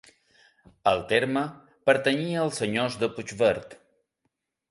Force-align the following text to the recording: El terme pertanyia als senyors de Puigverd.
El 0.91 1.01
terme 1.11 1.43
pertanyia 1.89 2.41
als 2.45 2.57
senyors 2.63 2.99
de 3.03 3.11
Puigverd. 3.19 3.77